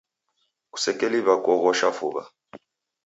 Kusekeliw'a 0.71 1.35
kuoghosha 1.43 1.89
fuw'a. 1.97 2.23